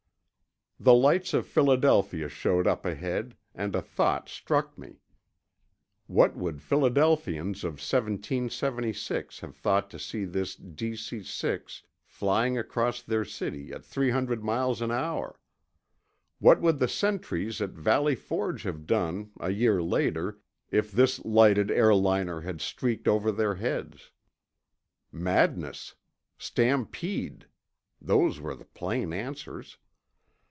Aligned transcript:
The 0.83 0.95
lights 0.95 1.35
of 1.35 1.45
Philadelphia 1.45 2.27
showed 2.27 2.65
up 2.65 2.87
ahead, 2.87 3.37
and 3.53 3.75
a 3.75 3.83
thought 3.83 4.27
struck 4.29 4.79
me. 4.79 5.03
What 6.07 6.35
would 6.35 6.59
Philadelphians 6.59 7.63
of 7.63 7.73
1776 7.73 9.41
have 9.41 9.55
thought 9.55 9.91
to 9.91 9.99
see 9.99 10.25
this 10.25 10.57
DC 10.57 11.23
6 11.23 11.83
flying 12.03 12.57
across 12.57 13.03
their 13.03 13.23
city 13.23 13.71
at 13.71 13.85
three 13.85 14.09
hundred 14.09 14.43
miles 14.43 14.81
an 14.81 14.89
hour? 14.89 15.39
What 16.39 16.61
would 16.61 16.79
the 16.79 16.87
sentries 16.87 17.61
at 17.61 17.69
Valley 17.73 18.15
Forge 18.15 18.63
have 18.63 18.87
done, 18.87 19.29
a 19.39 19.51
year 19.51 19.83
later, 19.83 20.39
if 20.71 20.91
this 20.91 21.23
lighted 21.23 21.69
airliner 21.69 22.41
had 22.41 22.59
streaked 22.59 23.07
over 23.07 23.31
their 23.31 23.53
heads? 23.53 24.09
Madness. 25.11 25.93
Stampede. 26.39 27.45
Those 28.01 28.39
were 28.39 28.55
the 28.55 28.65
plain 28.65 29.13
answers. 29.13 29.77